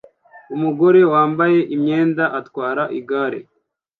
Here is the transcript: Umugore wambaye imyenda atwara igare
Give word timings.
Umugore 0.55 0.99
wambaye 1.11 1.59
imyenda 1.75 2.23
atwara 2.39 2.83
igare 2.99 3.39